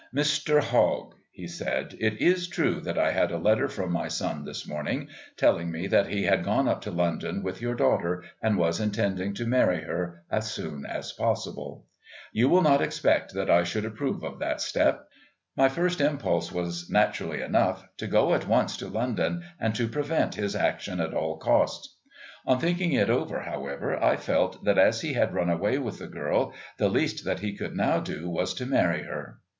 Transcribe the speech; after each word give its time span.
"Mr. 0.15 0.59
Hogg," 0.63 1.13
he 1.29 1.45
said, 1.47 1.95
"it 1.99 2.19
is 2.19 2.47
true 2.47 2.79
that 2.79 2.97
I 2.97 3.11
had 3.11 3.31
a 3.31 3.37
letter 3.37 3.67
from 3.67 3.91
my 3.91 4.07
son 4.07 4.45
this 4.45 4.67
morning 4.67 5.09
telling 5.37 5.69
me 5.69 5.85
that 5.85 6.07
he 6.07 6.23
had 6.23 6.43
gone 6.43 6.67
up 6.67 6.81
to 6.81 6.89
London 6.91 7.43
with 7.43 7.61
your 7.61 7.75
daughter 7.75 8.23
and 8.41 8.57
was 8.57 8.79
intending 8.79 9.35
to 9.35 9.45
marry 9.45 9.83
her 9.83 10.23
as 10.31 10.49
soon 10.51 10.87
as 10.87 11.13
possible. 11.13 11.85
You 12.33 12.49
will 12.49 12.63
not 12.63 12.81
expect 12.81 13.35
that 13.35 13.51
I 13.51 13.63
should 13.63 13.85
approve 13.85 14.23
of 14.23 14.39
that 14.39 14.59
step. 14.59 15.07
My 15.55 15.69
first 15.69 16.01
impulse 16.01 16.51
was, 16.51 16.89
naturally 16.89 17.43
enough, 17.43 17.87
to 17.97 18.07
go 18.07 18.33
at 18.33 18.47
once 18.47 18.77
to 18.77 18.87
London 18.87 19.43
and 19.59 19.75
to 19.75 19.87
prevent 19.87 20.33
his 20.33 20.55
action 20.55 20.99
at 20.99 21.13
all 21.13 21.37
costs. 21.37 21.95
On 22.47 22.59
thinking 22.59 22.93
it 22.93 23.11
over, 23.11 23.41
however, 23.41 24.03
I 24.03 24.15
felt 24.17 24.63
that 24.65 24.79
as 24.79 25.01
he 25.01 25.13
had 25.13 25.31
run 25.35 25.51
away 25.51 25.77
with 25.77 25.99
the 25.99 26.07
girl 26.07 26.55
the 26.79 26.89
least 26.89 27.23
that 27.25 27.41
he 27.41 27.55
could 27.55 27.75
now 27.75 27.99
do 27.99 28.27
was 28.27 28.55
to 28.55 28.65
marry 28.65 29.03
her. 29.03 29.37